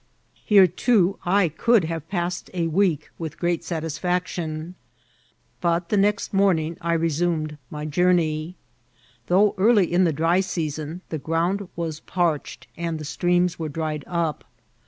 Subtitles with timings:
[0.43, 4.73] Here, too, I could have passed a week with great sat idEaction,
[5.59, 8.55] but the next mcMrning I resumed my journey.
[9.27, 13.69] Though early in the dry season, the ground was parch ed and the streams were
[13.69, 14.43] dried up.